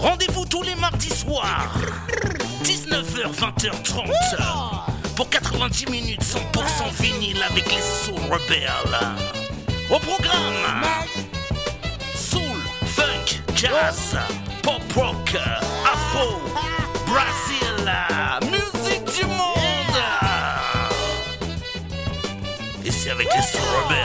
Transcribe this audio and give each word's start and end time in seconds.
Rendez-vous 0.00 0.44
tous 0.44 0.62
les 0.62 0.74
mardis 0.74 1.08
soirs, 1.08 1.74
19h, 2.62 3.32
20h30, 3.32 5.14
pour 5.14 5.30
90 5.30 5.86
minutes 5.90 6.22
100% 6.22 7.02
vinyle 7.02 7.42
avec 7.50 7.64
les 7.72 7.80
Soul 7.80 8.20
Rebelles. 8.30 8.98
Au 9.90 9.98
programme, 9.98 10.84
Soul, 12.14 12.60
Funk, 12.84 13.40
Jazz, 13.54 14.18
Pop 14.62 14.82
Rock, 14.94 15.38
Afro, 15.84 16.38
Brazil, 17.06 17.90
musique 18.50 19.04
du 19.18 19.24
monde. 19.24 20.02
Et 22.84 23.10
avec 23.10 23.28
les 23.34 23.42
Soul 23.42 23.62
Rebelles. 23.82 23.95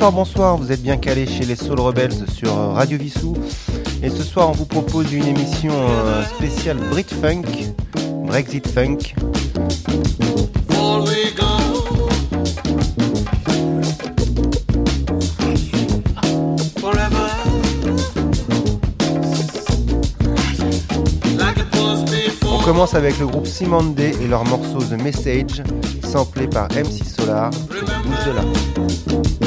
Bonsoir, 0.00 0.12
bonsoir, 0.12 0.56
vous 0.56 0.72
êtes 0.72 0.80
bien 0.80 0.96
calés 0.96 1.26
chez 1.26 1.44
les 1.44 1.56
Soul 1.56 1.78
Rebels 1.78 2.26
sur 2.34 2.58
euh, 2.58 2.72
Radio 2.72 2.96
Vissou. 2.96 3.36
Et 4.02 4.08
ce 4.08 4.22
soir, 4.22 4.48
on 4.48 4.52
vous 4.52 4.64
propose 4.64 5.12
une 5.12 5.26
émission 5.26 5.74
euh, 5.74 6.24
spéciale 6.24 6.78
Brit 6.88 7.04
Funk, 7.04 7.42
Brexit 8.24 8.66
Funk. 8.66 8.96
On 22.50 22.62
commence 22.64 22.94
avec 22.94 23.18
le 23.18 23.26
groupe 23.26 23.46
Simande 23.46 24.00
et 24.00 24.26
leur 24.26 24.46
morceau 24.46 24.78
The 24.78 24.98
Message, 25.02 25.62
samplé 26.02 26.46
par 26.46 26.68
MC 26.70 27.04
Solar 27.04 27.50
Bouge 27.50 28.24
de 28.24 28.32
là. 28.32 29.39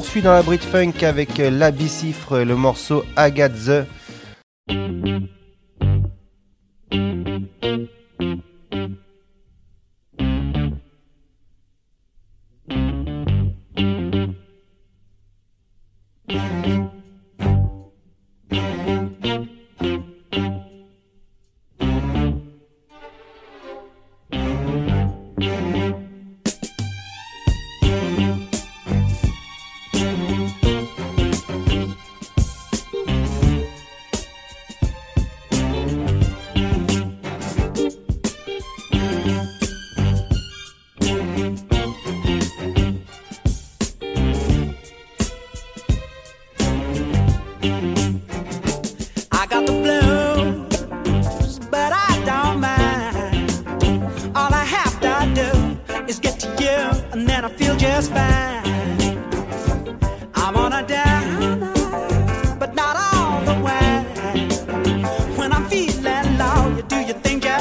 Poursuit 0.00 0.22
dans 0.22 0.32
la 0.32 0.40
Brit 0.40 0.56
Funk 0.56 1.02
avec 1.02 1.38
euh, 1.40 1.50
la 1.50 1.70
bicifre, 1.70 2.38
le 2.38 2.56
morceau 2.56 3.04
Agathe 3.16 3.52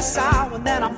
sour, 0.09 0.55
and 0.55 0.65
then 0.65 0.83
I 0.83 0.88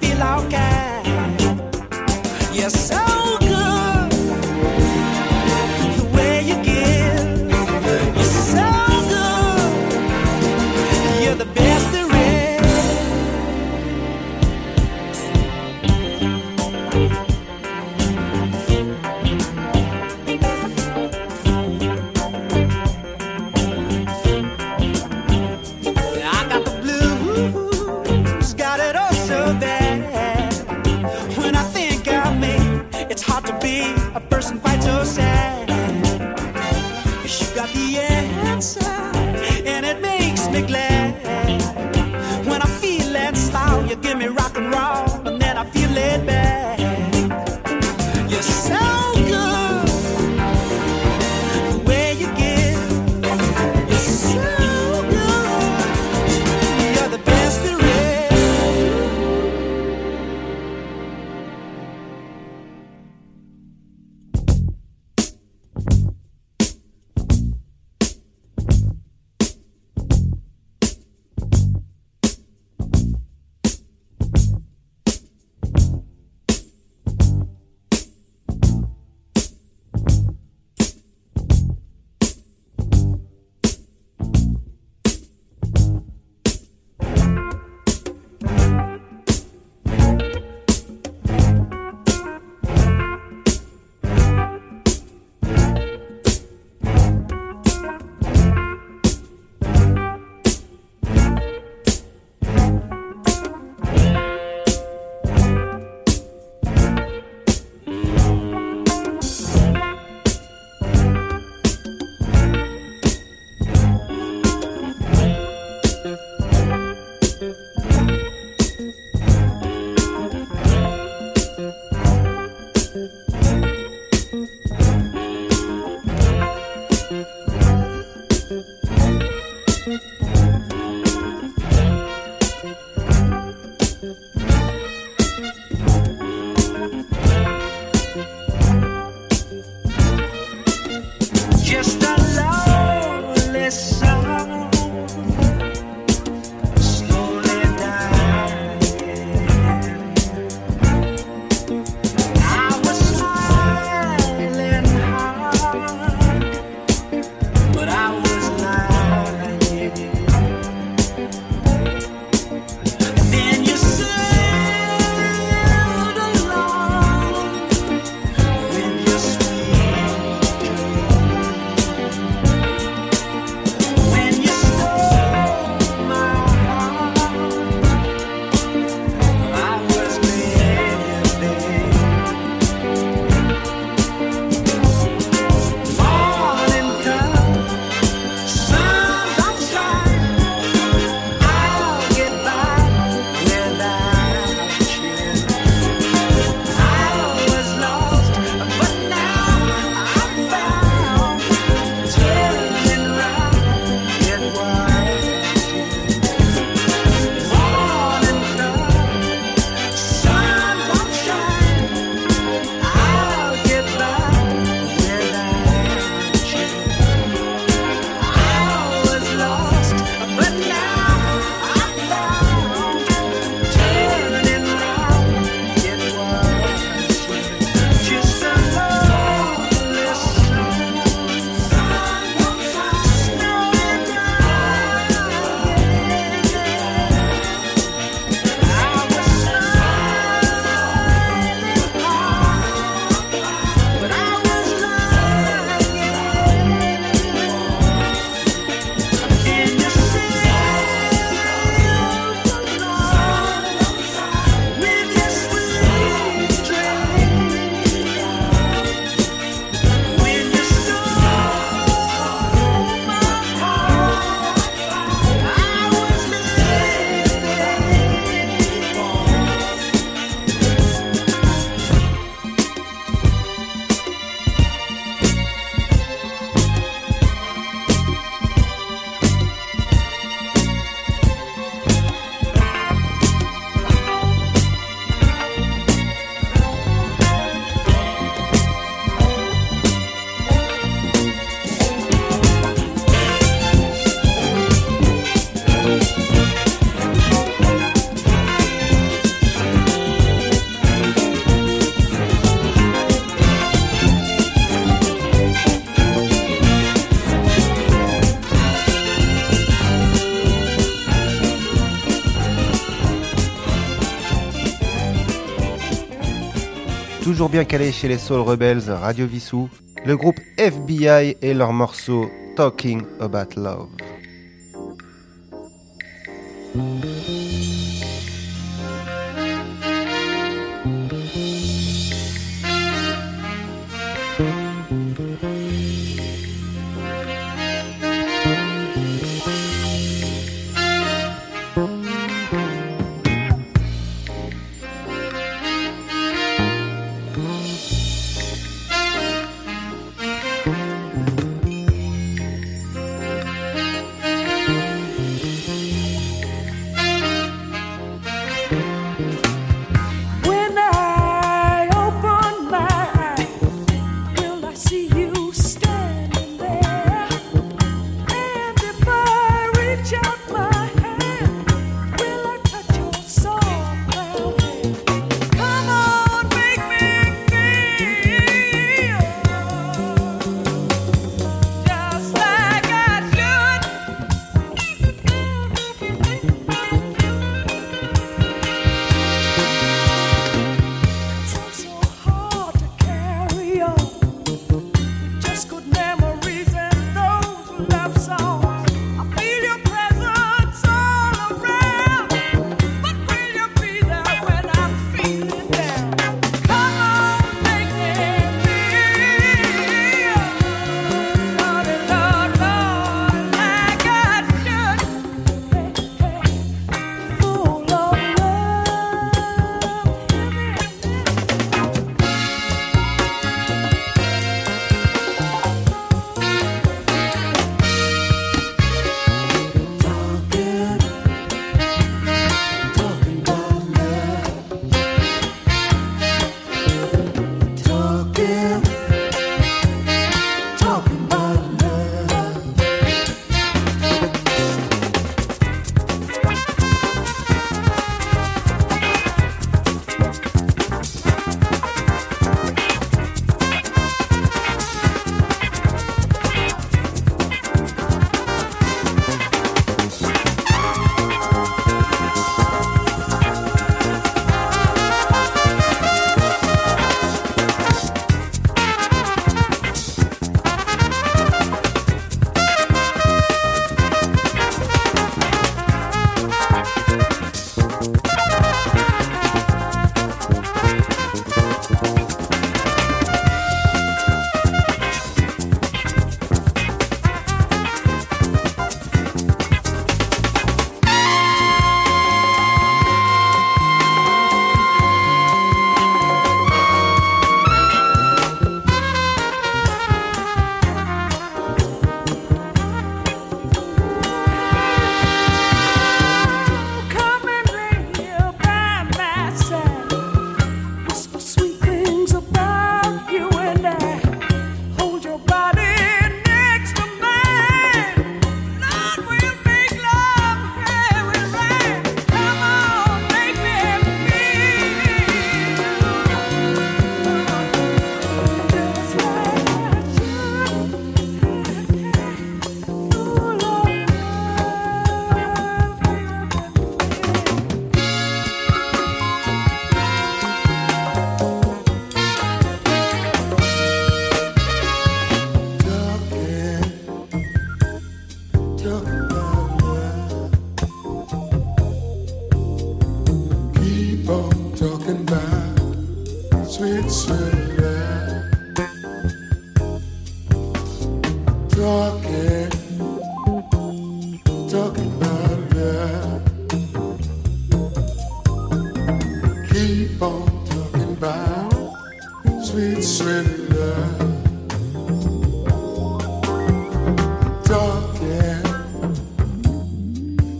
toujours 317.41 317.50
bien 317.50 317.65
calé 317.65 317.91
chez 317.91 318.07
les 318.07 318.19
Soul 318.19 318.41
Rebels, 318.41 318.83
Radio 318.88 319.25
Vissou, 319.25 319.67
le 320.05 320.15
groupe 320.15 320.39
FBI 320.60 321.38
et 321.41 321.55
leur 321.55 321.74
morceau 321.74 322.29
Talking 322.55 323.01
About 323.19 323.60
Love. 323.60 324.00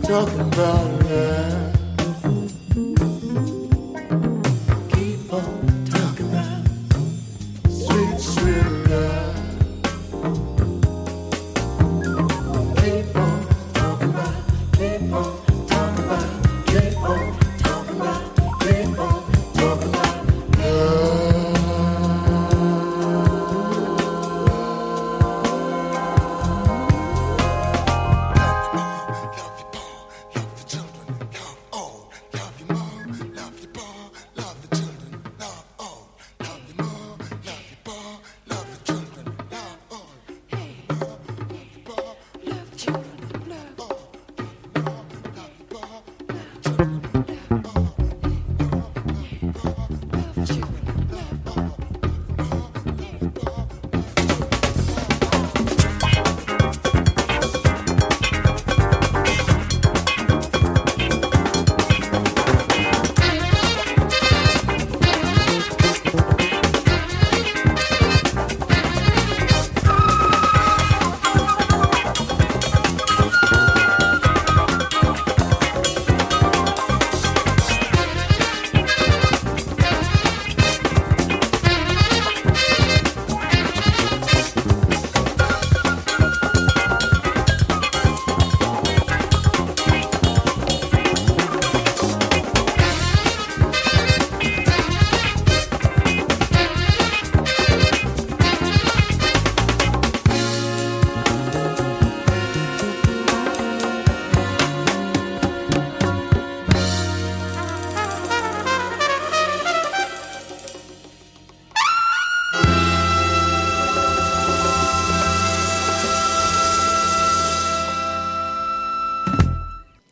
talking 0.02 0.40
about. 0.40 1.81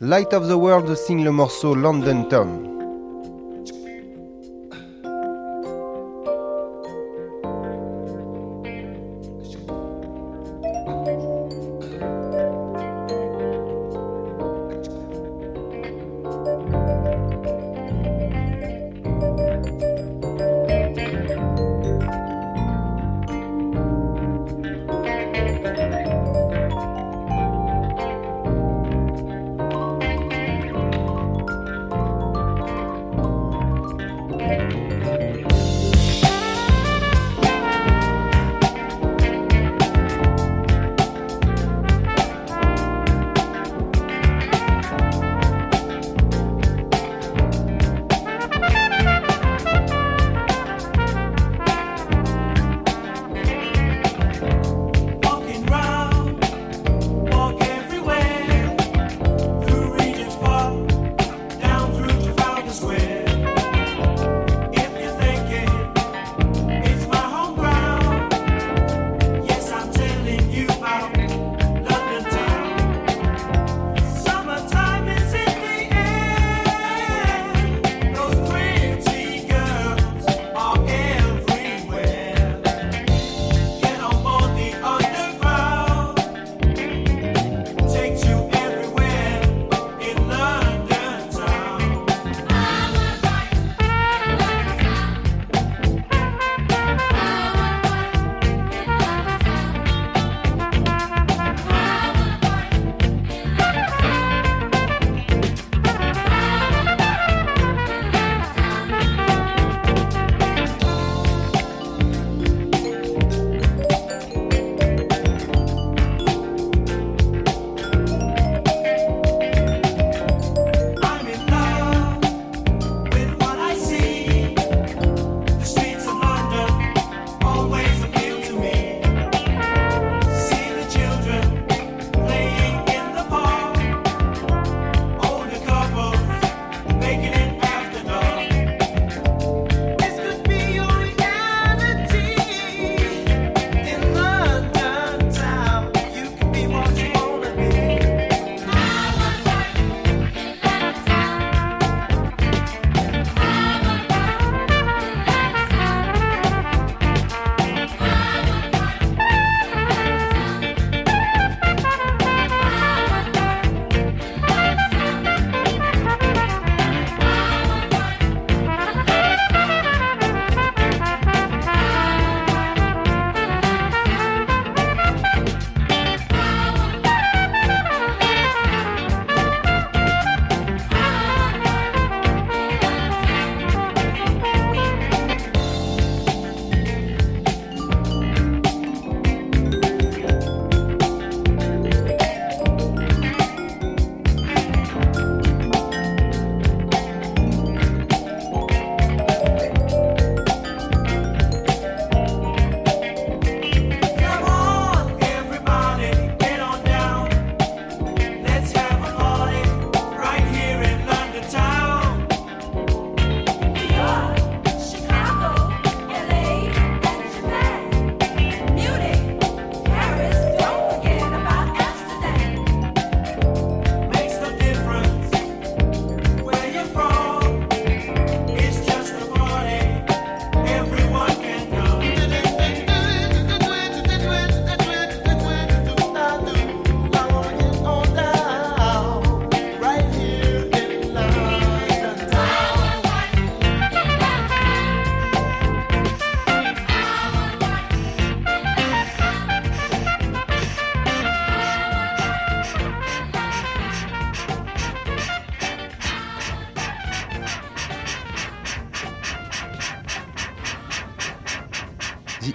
Light 0.02 0.32
of 0.32 0.48
the 0.48 0.54
World 0.54 0.96
signe 0.96 1.24
le 1.24 1.30
morceau 1.30 1.74
London 1.74 2.24
Town. 2.26 2.79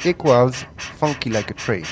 equals 0.06 0.66
funky 0.78 1.30
like 1.30 1.52
a 1.52 1.54
train. 1.54 1.86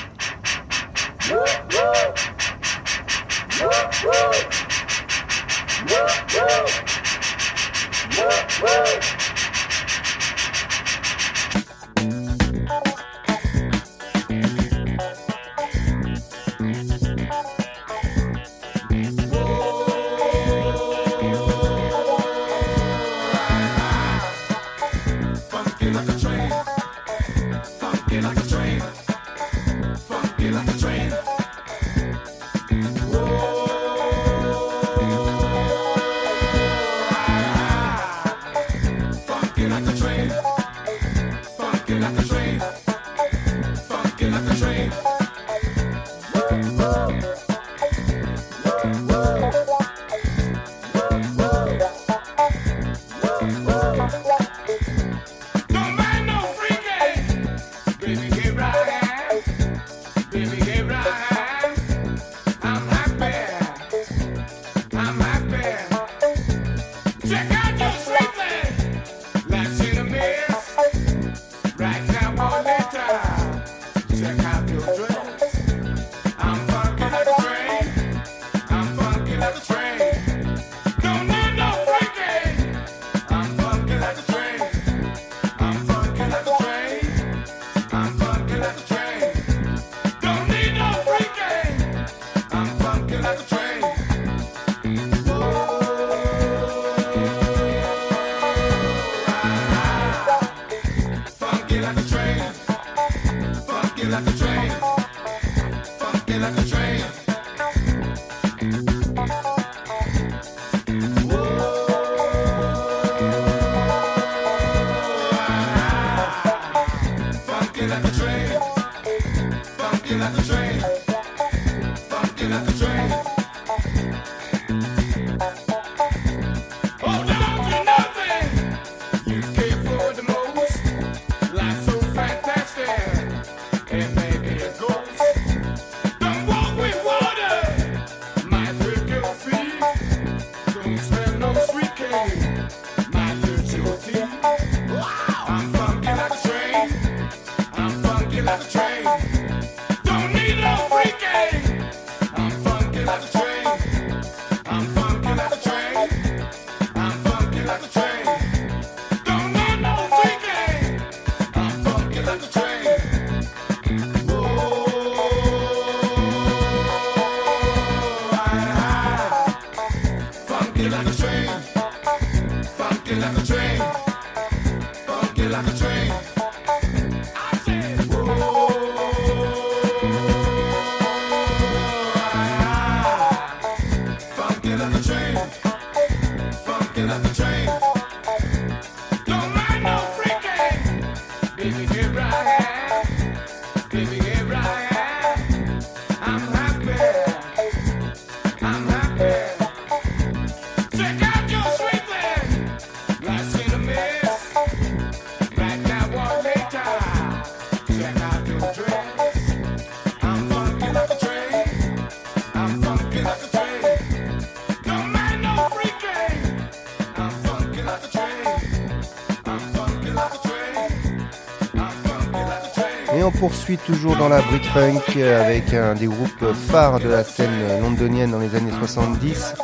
poursuit 223.38 223.78
toujours 223.78 224.16
dans 224.16 224.28
la 224.28 224.40
Brit 224.40 224.64
Funk 224.72 225.20
avec 225.20 225.72
un 225.74 225.94
des 225.94 226.06
groupes 226.06 226.52
phares 226.68 227.00
de 227.00 227.08
la 227.08 227.24
scène 227.24 227.50
londonienne 227.80 228.30
dans 228.30 228.38
les 228.38 228.54
années 228.54 228.72
70, 228.78 229.54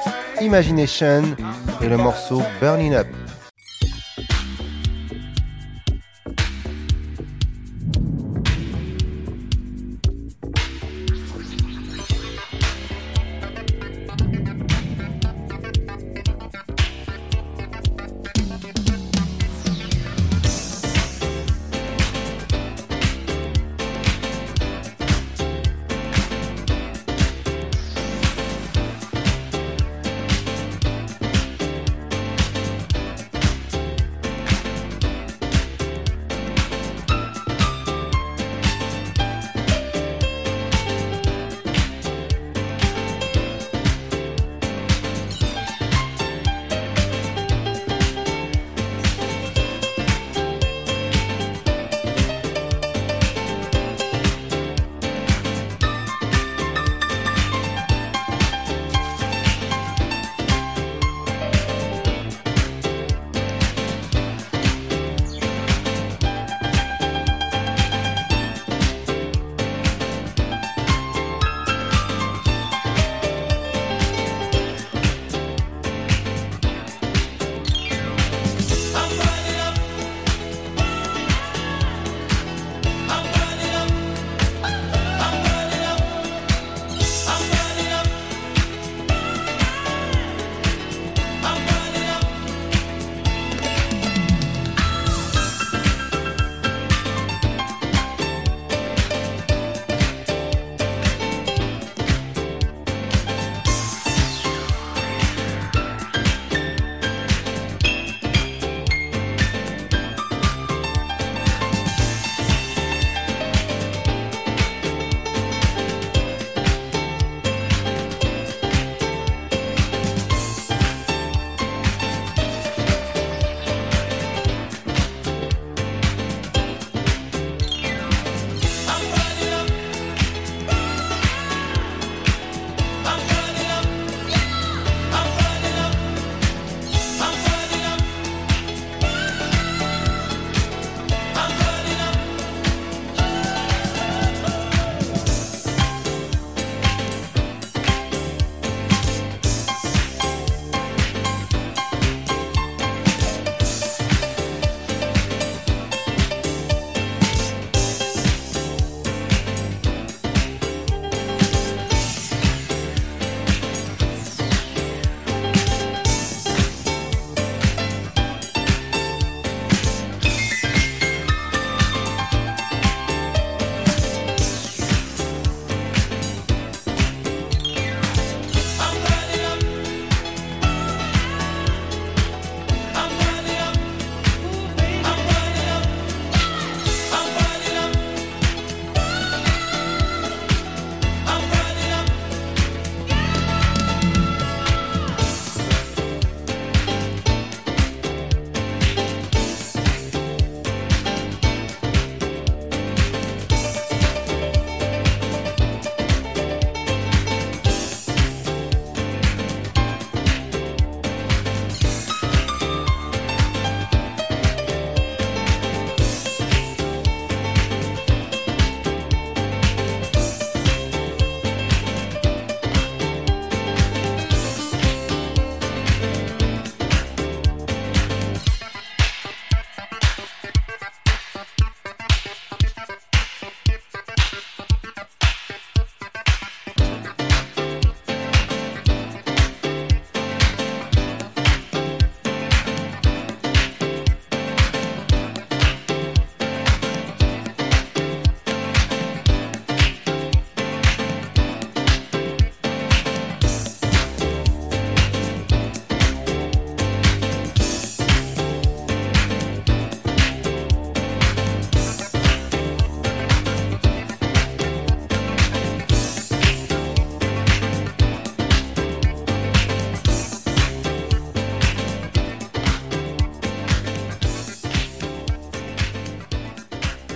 Imagination 0.41 1.23
et 1.81 1.89
le 1.89 1.97
morceau 1.97 2.43
Burning 2.61 2.95
Up. 2.95 3.07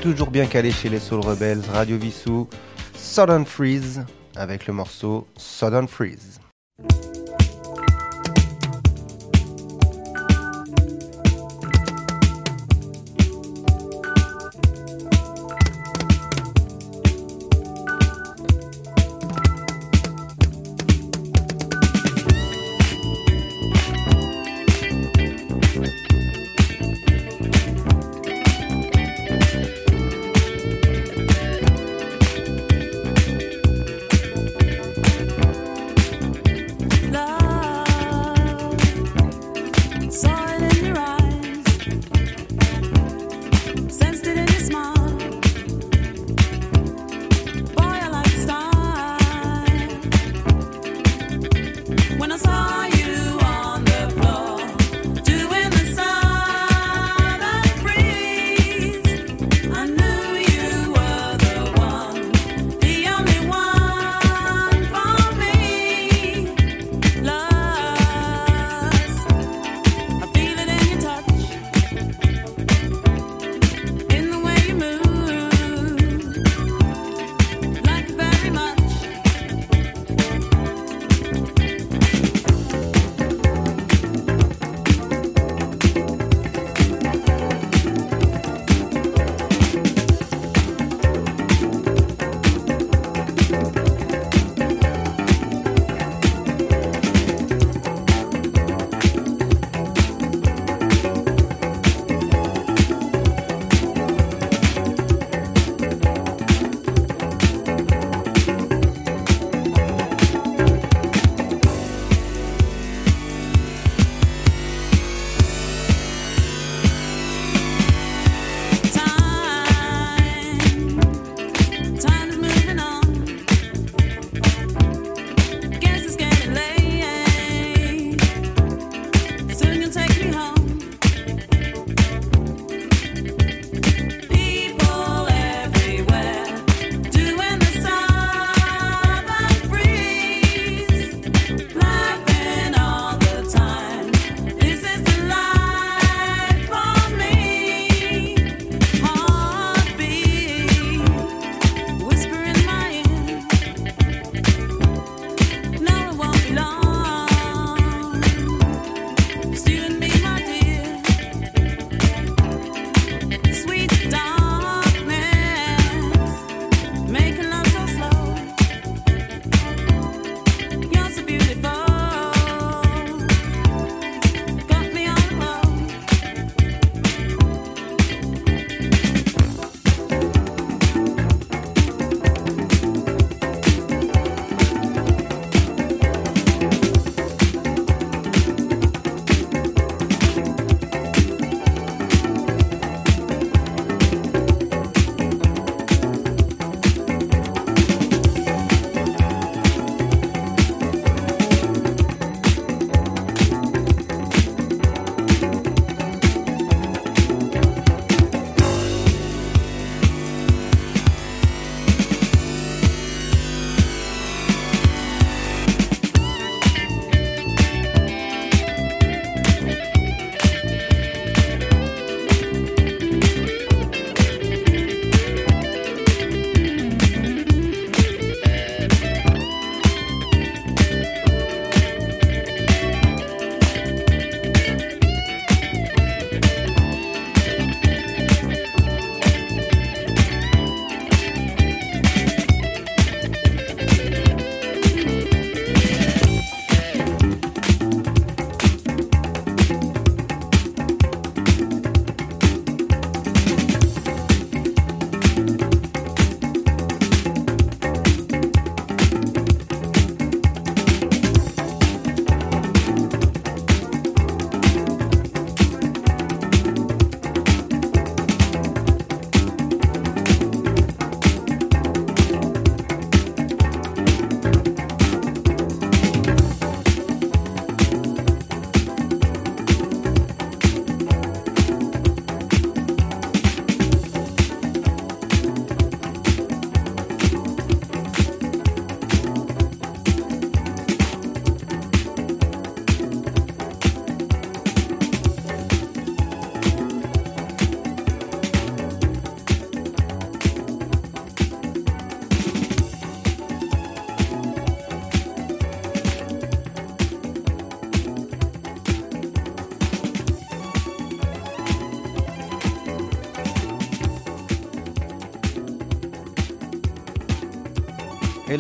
Toujours 0.05 0.31
bien 0.31 0.45
calé 0.45 0.71
chez 0.71 0.91
les 0.91 0.99
Soul 0.99 1.21
Rebels, 1.21 1.63
Radio 1.73 1.97
Vissou, 1.97 2.47
Southern 2.95 3.47
Freeze, 3.47 4.05
avec 4.37 4.67
le 4.67 4.75
morceau 4.75 5.27
Southern 5.35 5.89
Freeze. 5.89 6.41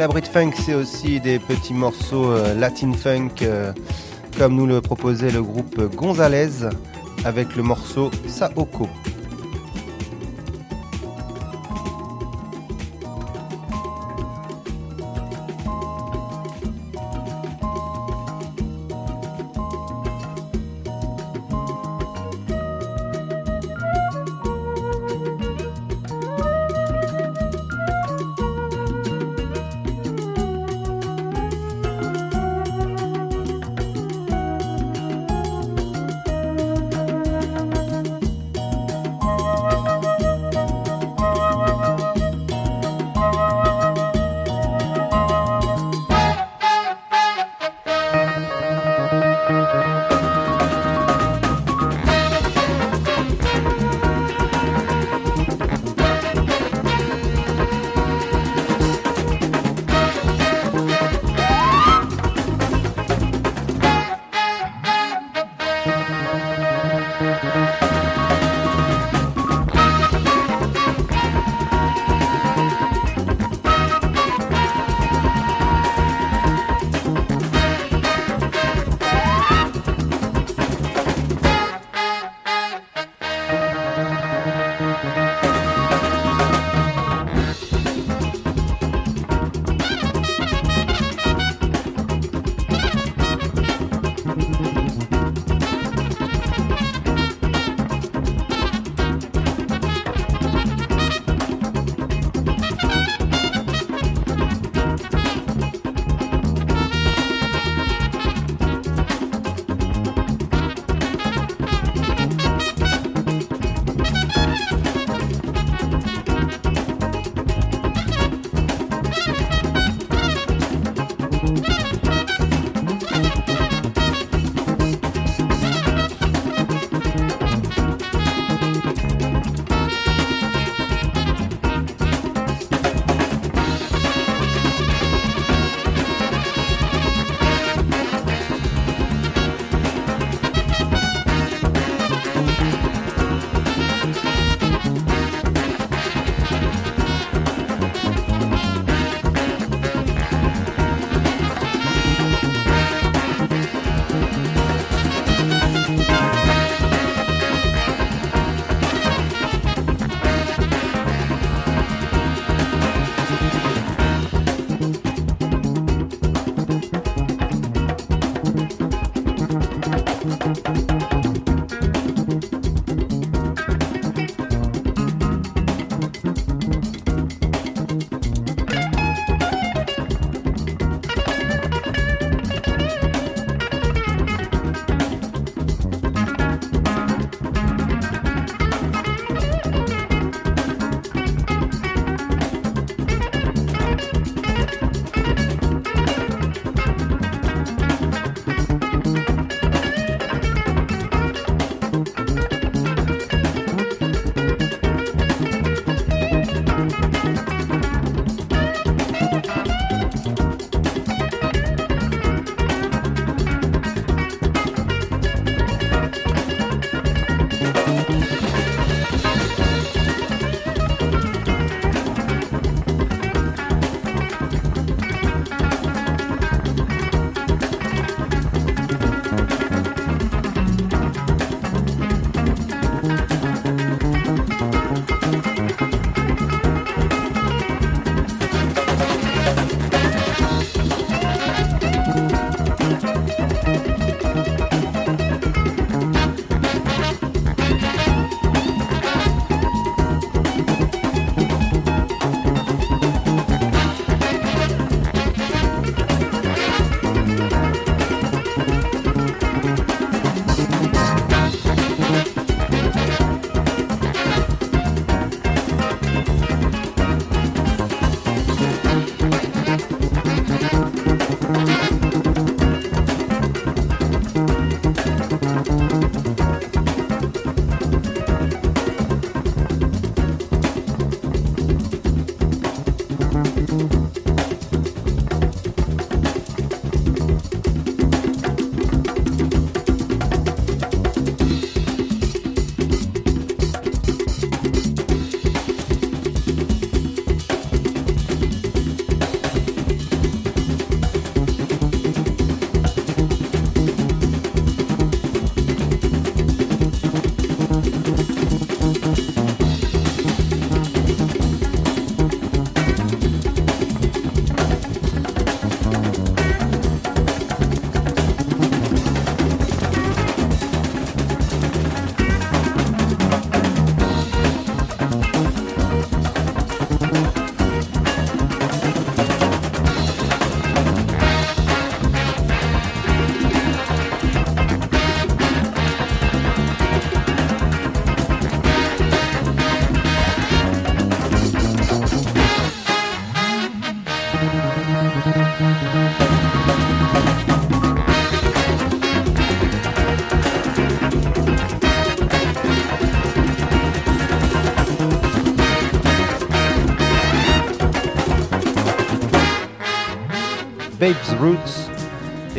La 0.07 0.22
Funk, 0.22 0.50
c'est 0.66 0.74
aussi 0.74 1.18
des 1.18 1.38
petits 1.38 1.72
morceaux 1.72 2.30
euh, 2.30 2.55
Latin 2.55 2.92
Funk, 2.92 3.30
euh, 3.40 3.72
comme 4.36 4.55
nous 4.55 4.66
le 4.66 4.82
proposait 4.82 5.30
le 5.30 5.42
groupe 5.42 5.80
Gonzalez 5.94 6.68
avec 7.24 7.57
le 7.57 7.62
morceau 7.62 8.11
Saoko. 8.26 8.86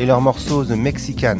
et 0.06 0.08
leur 0.08 0.20
morceau 0.20 0.64
The 0.64 0.70
Mexican. 0.70 1.36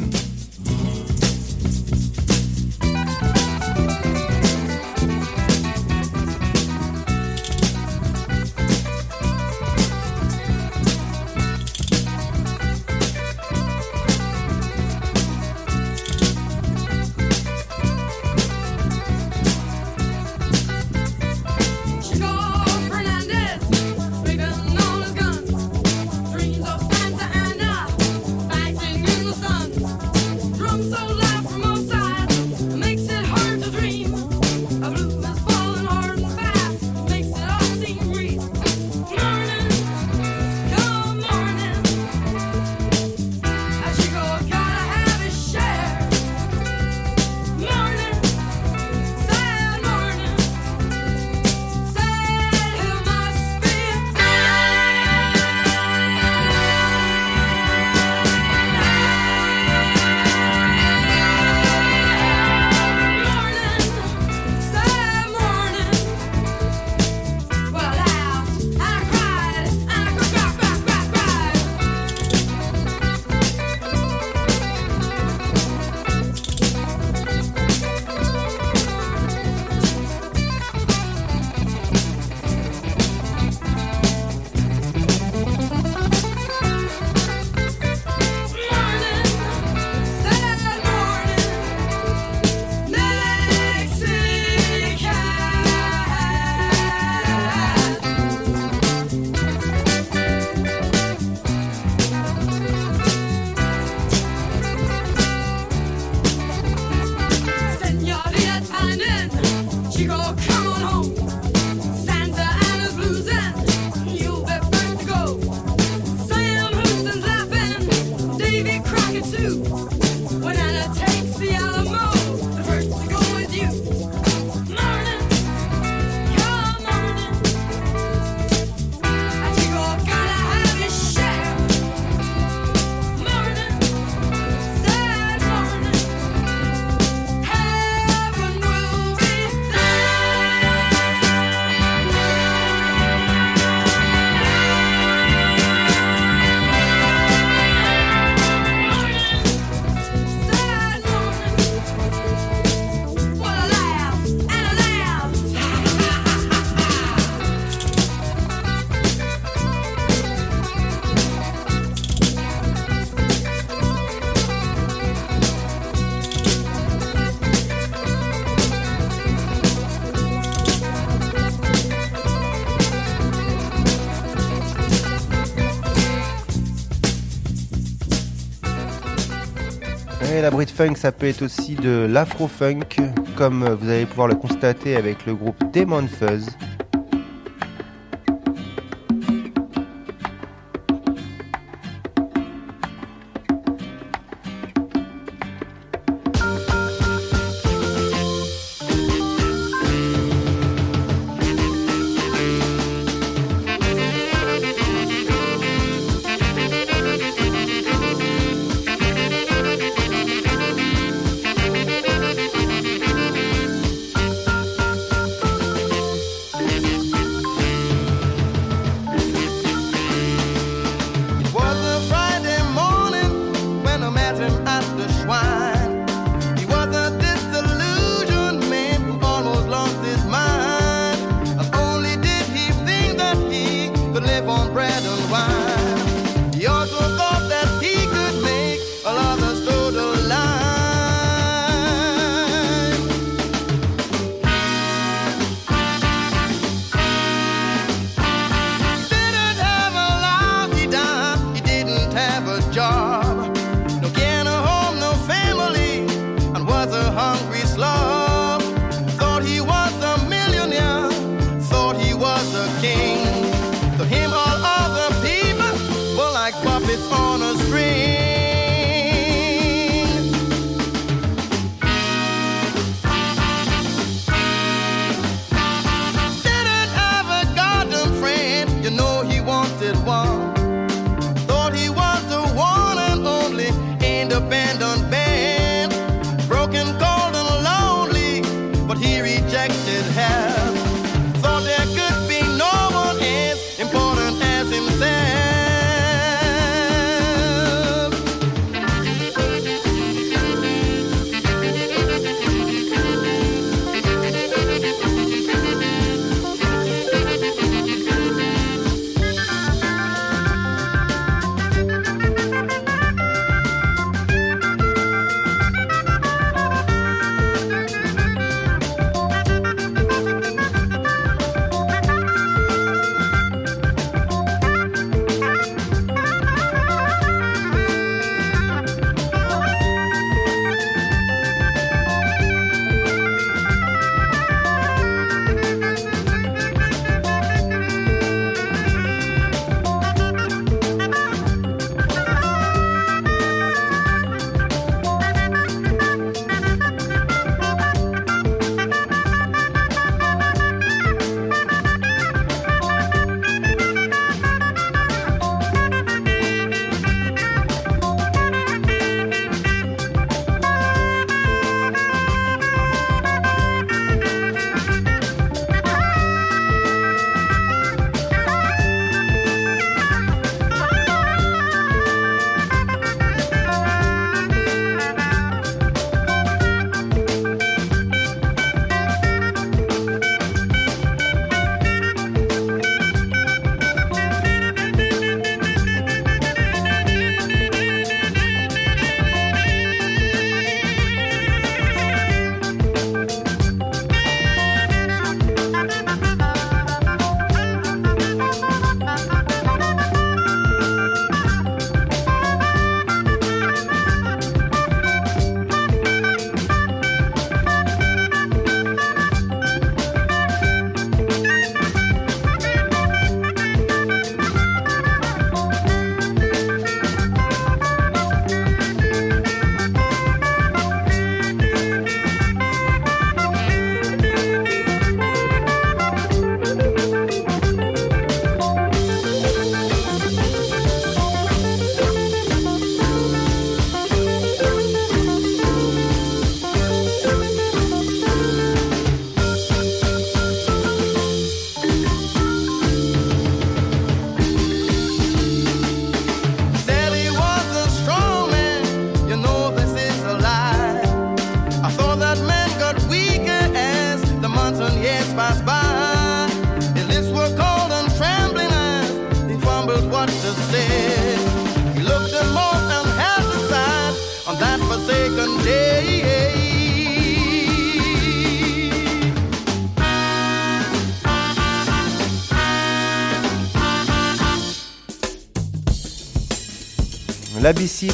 bruit 180.57 180.65
de 180.65 180.71
funk, 180.71 180.95
ça 180.97 181.13
peut 181.13 181.27
être 181.27 181.43
aussi 181.43 181.75
de 181.75 182.07
l'afro-funk, 182.09 182.97
comme 183.37 183.69
vous 183.79 183.91
allez 183.91 184.07
pouvoir 184.07 184.27
le 184.27 184.37
constater 184.37 184.97
avec 184.97 185.27
le 185.27 185.35
groupe 185.35 185.63
Demon 185.75 186.09
Fuzz. 186.09 186.47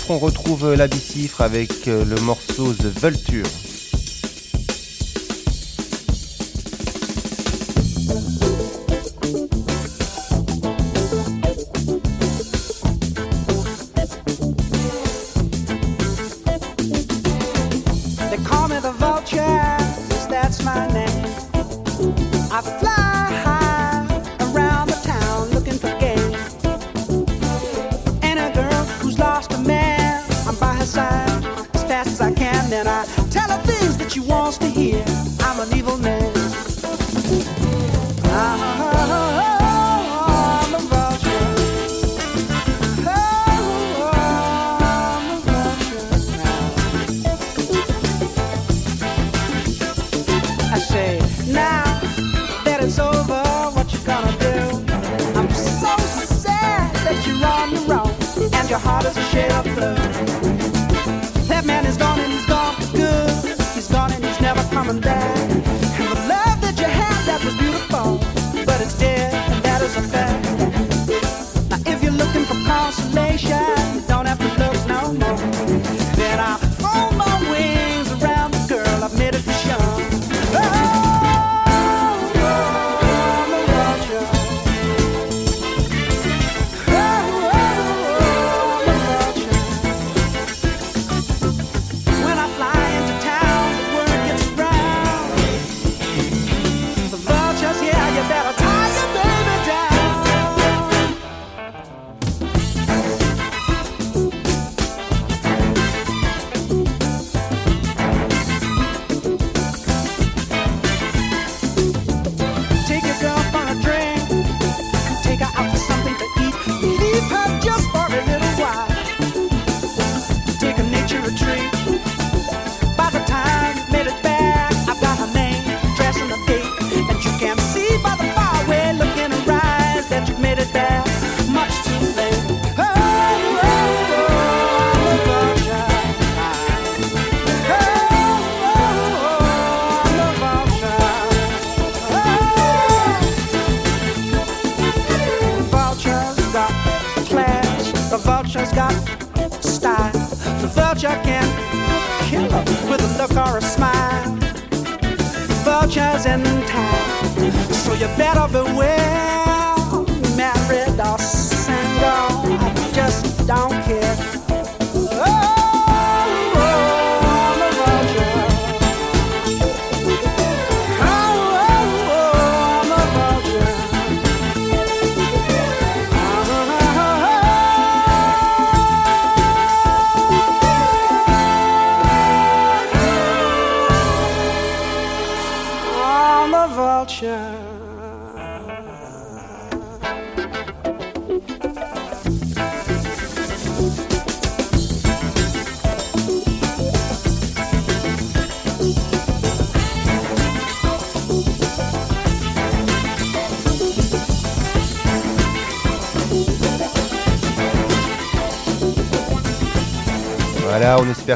On 0.08 0.18
retrouve 0.18 0.74
la 0.74 0.88
avec 1.40 1.88
euh, 1.88 2.04
le 2.04 2.20
morceau 2.20 2.72
The 2.72 2.86
Vulture. 3.00 3.46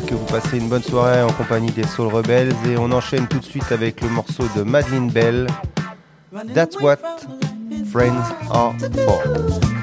Que 0.04 0.14
vous 0.14 0.26
passez 0.26 0.58
une 0.58 0.68
bonne 0.68 0.82
soirée 0.82 1.22
en 1.22 1.32
compagnie 1.32 1.70
des 1.70 1.84
Soul 1.84 2.12
Rebels 2.12 2.52
et 2.68 2.76
on 2.76 2.92
enchaîne 2.92 3.26
tout 3.26 3.38
de 3.38 3.44
suite 3.44 3.72
avec 3.72 4.02
le 4.02 4.10
morceau 4.10 4.44
de 4.54 4.62
Madeleine 4.62 5.10
Bell. 5.10 5.46
That's 6.54 6.78
what 6.82 6.98
friends 7.90 8.30
are 8.50 8.74
for. 9.06 9.75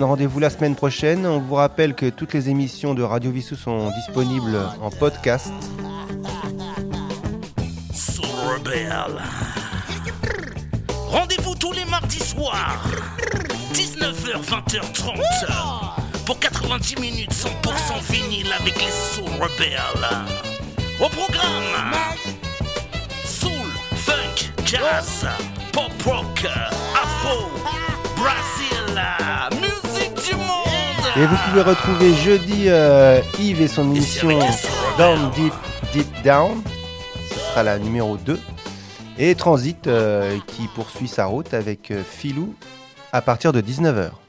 rendez-vous 0.00 0.40
la 0.40 0.48
semaine 0.50 0.74
prochaine. 0.74 1.26
On 1.26 1.38
vous 1.40 1.54
rappelle 1.56 1.94
que 1.94 2.06
toutes 2.06 2.32
les 2.32 2.48
émissions 2.48 2.94
de 2.94 3.02
Radio 3.02 3.30
Vissou 3.30 3.56
sont 3.56 3.90
disponibles 3.90 4.58
en 4.80 4.88
podcast. 4.90 5.52
Rendez-vous 11.08 11.54
tous 11.56 11.72
les 11.72 11.84
mardis 11.84 12.20
soirs, 12.20 12.82
19h-20h30, 13.74 16.24
pour 16.24 16.38
90 16.38 17.00
minutes 17.00 17.32
100% 17.32 18.00
vinyle 18.10 18.50
avec 18.58 18.74
les 18.76 18.90
Soul 18.90 19.28
Rebels. 19.40 20.08
Au 21.00 21.08
programme, 21.08 21.92
Soul, 23.24 23.50
Funk, 23.94 24.50
Jazz, 24.64 25.26
Pop 25.72 25.90
Rock. 26.04 26.46
Et 31.14 31.26
vous 31.26 31.36
pouvez 31.46 31.60
retrouver 31.60 32.14
jeudi 32.14 32.64
euh, 32.68 33.20
Yves 33.38 33.60
et 33.60 33.68
son 33.68 33.90
émission 33.90 34.30
Down 34.96 35.30
Deep 35.32 35.52
Deep 35.92 36.22
Down. 36.24 36.62
Ce 37.28 37.38
sera 37.38 37.62
la 37.62 37.78
numéro 37.78 38.16
2. 38.16 38.40
Et 39.18 39.34
Transit 39.34 39.86
euh, 39.88 40.38
qui 40.46 40.68
poursuit 40.68 41.08
sa 41.08 41.26
route 41.26 41.52
avec 41.52 41.90
euh, 41.90 42.02
Filou 42.02 42.54
à 43.12 43.20
partir 43.20 43.52
de 43.52 43.60
19h. 43.60 44.21